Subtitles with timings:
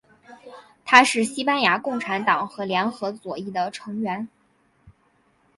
[0.83, 4.27] 他是西班牙共产党和联合左翼的成员。